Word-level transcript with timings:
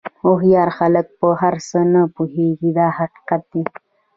هوښیار 0.21 0.69
خلک 0.77 1.07
په 1.19 1.27
هر 1.41 1.55
څه 1.69 1.79
نه 1.93 2.01
پوهېږي 2.15 2.69
دا 2.79 2.87
حقیقت 2.97 3.41
دی. 3.51 3.63